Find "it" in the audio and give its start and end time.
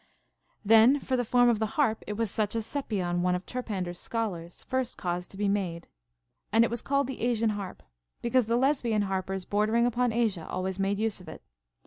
2.07-2.17, 6.63-6.71, 11.29-11.43